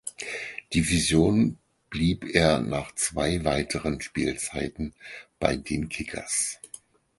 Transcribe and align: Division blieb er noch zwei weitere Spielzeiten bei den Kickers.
Division 0.73 1.59
blieb 1.91 2.25
er 2.33 2.59
noch 2.59 2.95
zwei 2.95 3.43
weitere 3.45 4.01
Spielzeiten 4.01 4.95
bei 5.39 5.55
den 5.55 5.89
Kickers. 5.89 6.59